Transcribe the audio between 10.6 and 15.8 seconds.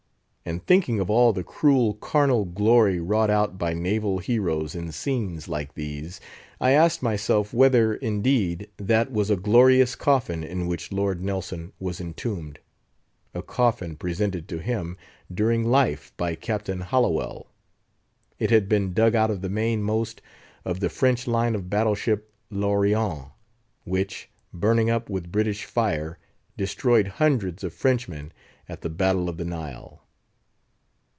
which Lord Nelson was entombed—a coffin presented to him, during